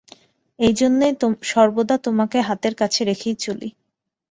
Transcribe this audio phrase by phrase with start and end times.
[0.59, 1.07] এইজন্যে
[1.43, 3.69] সর্বদা তোমাকে হাতের কাছে রেখেই চলি।